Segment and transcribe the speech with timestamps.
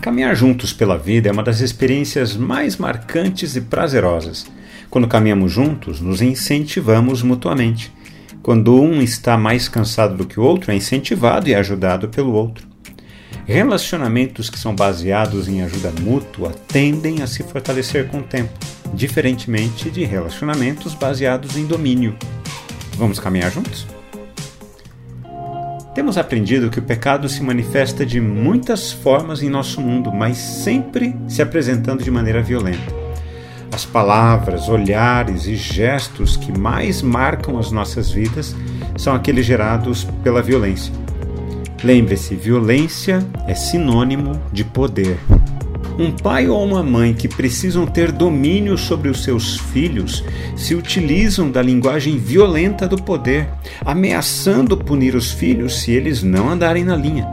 [0.00, 4.46] Caminhar juntos pela vida é uma das experiências mais marcantes e prazerosas.
[4.88, 7.92] Quando caminhamos juntos, nos incentivamos mutuamente.
[8.42, 12.66] Quando um está mais cansado do que o outro, é incentivado e ajudado pelo outro.
[13.44, 18.58] Relacionamentos que são baseados em ajuda mútua tendem a se fortalecer com o tempo,
[18.94, 22.16] diferentemente de relacionamentos baseados em domínio.
[22.96, 23.86] Vamos caminhar juntos?
[25.94, 31.16] Temos aprendido que o pecado se manifesta de muitas formas em nosso mundo, mas sempre
[31.26, 32.94] se apresentando de maneira violenta.
[33.72, 38.54] As palavras, olhares e gestos que mais marcam as nossas vidas
[38.96, 40.92] são aqueles gerados pela violência.
[41.82, 45.18] Lembre-se, violência é sinônimo de poder.
[45.98, 50.24] Um pai ou uma mãe que precisam ter domínio sobre os seus filhos
[50.56, 53.48] se utilizam da linguagem violenta do poder,
[53.84, 57.28] ameaçando punir os filhos se eles não andarem na linha.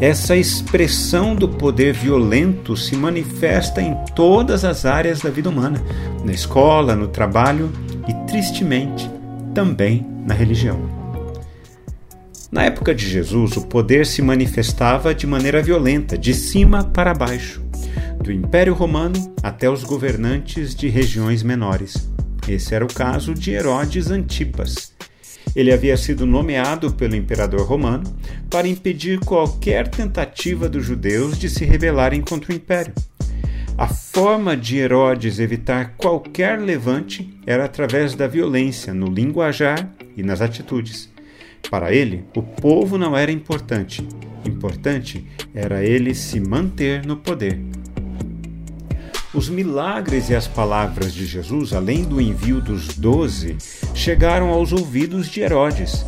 [0.00, 5.82] Essa expressão do poder violento se manifesta em todas as áreas da vida humana,
[6.24, 7.72] na escola, no trabalho
[8.08, 9.08] e, tristemente,
[9.54, 10.78] também na religião.
[12.50, 17.63] Na época de Jesus, o poder se manifestava de maneira violenta, de cima para baixo
[18.24, 22.10] do Império Romano até os governantes de regiões menores.
[22.48, 24.94] Esse era o caso de Herodes Antipas.
[25.54, 28.04] Ele havia sido nomeado pelo imperador romano
[28.48, 32.94] para impedir qualquer tentativa dos judeus de se rebelarem contra o império.
[33.76, 40.40] A forma de Herodes evitar qualquer levante era através da violência no linguajar e nas
[40.40, 41.12] atitudes.
[41.70, 44.06] Para ele, o povo não era importante.
[44.46, 47.73] Importante era ele se manter no poder.
[49.34, 53.56] Os milagres e as palavras de Jesus, além do envio dos doze,
[53.92, 56.06] chegaram aos ouvidos de Herodes.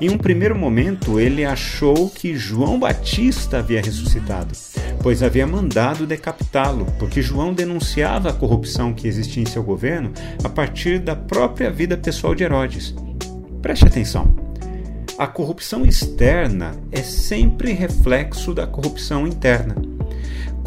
[0.00, 4.54] Em um primeiro momento, ele achou que João Batista havia ressuscitado,
[5.02, 10.12] pois havia mandado decapitá-lo, porque João denunciava a corrupção que existia em seu governo
[10.44, 12.94] a partir da própria vida pessoal de Herodes.
[13.60, 14.32] Preste atenção.
[15.18, 19.97] A corrupção externa é sempre reflexo da corrupção interna.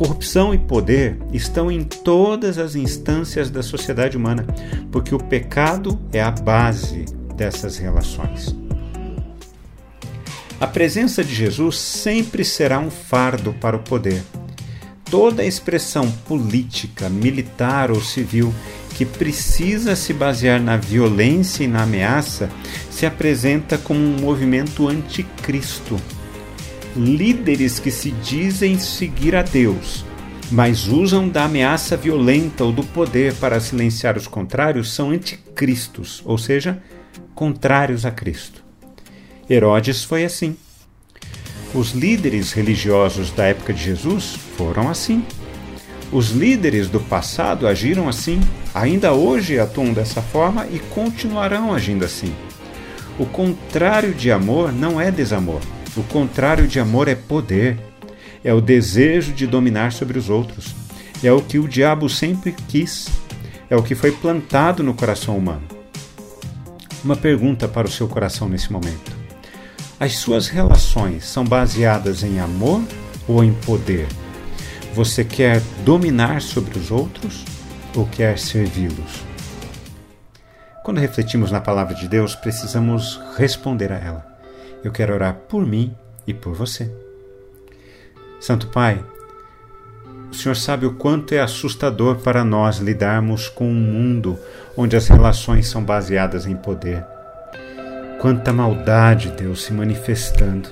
[0.01, 4.47] Corrupção e poder estão em todas as instâncias da sociedade humana,
[4.91, 8.55] porque o pecado é a base dessas relações.
[10.59, 14.23] A presença de Jesus sempre será um fardo para o poder.
[15.05, 18.51] Toda expressão política, militar ou civil
[18.95, 22.49] que precisa se basear na violência e na ameaça
[22.89, 26.01] se apresenta como um movimento anticristo
[26.95, 30.03] líderes que se dizem seguir a Deus,
[30.51, 36.37] mas usam da ameaça violenta ou do poder para silenciar os contrários são anticristos, ou
[36.37, 36.81] seja,
[37.33, 38.63] contrários a Cristo.
[39.49, 40.55] Herodes foi assim.
[41.73, 45.23] Os líderes religiosos da época de Jesus foram assim.
[46.11, 48.41] Os líderes do passado agiram assim,
[48.73, 52.35] ainda hoje atuam dessa forma e continuarão agindo assim.
[53.17, 55.61] O contrário de amor não é desamor
[55.95, 57.77] o contrário de amor é poder,
[58.43, 60.73] é o desejo de dominar sobre os outros.
[61.23, 63.07] É o que o diabo sempre quis,
[63.69, 65.61] é o que foi plantado no coração humano.
[67.03, 69.11] Uma pergunta para o seu coração nesse momento:
[69.99, 72.81] As suas relações são baseadas em amor
[73.27, 74.07] ou em poder?
[74.93, 77.45] Você quer dominar sobre os outros
[77.95, 79.23] ou quer servi-los?
[80.83, 84.30] Quando refletimos na palavra de Deus, precisamos responder a ela
[84.83, 86.91] eu quero orar por mim e por você.
[88.39, 89.03] Santo Pai,
[90.31, 94.39] o Senhor sabe o quanto é assustador para nós lidarmos com um mundo
[94.77, 97.03] onde as relações são baseadas em poder.
[98.19, 100.69] Quanta maldade, Deus, se manifestando.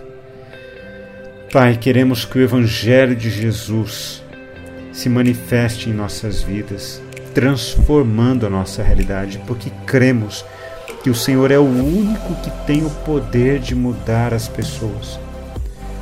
[1.51, 4.23] Pai, queremos que o Evangelho de Jesus
[4.93, 7.01] se manifeste em nossas vidas,
[7.33, 10.58] transformando a nossa realidade, porque cremos que
[11.07, 15.19] o Senhor é o único que tem o poder de mudar as pessoas.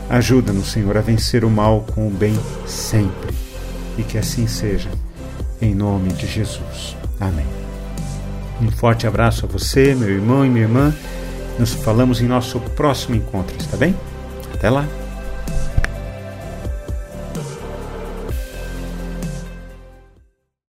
[0.10, 2.34] Ajuda-nos, Senhor, a vencer o mal com o bem
[2.66, 3.36] sempre.
[3.98, 4.90] E que assim seja,
[5.62, 6.96] em nome de Jesus.
[7.20, 7.46] Amém.
[8.62, 10.96] Um forte abraço a você, meu irmão e minha irmã.
[11.60, 13.96] Nos falamos em nosso próximo encontro, está bem?
[14.54, 15.07] Até lá!